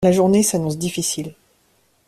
[0.03, 1.35] La journée s’annonce difficile.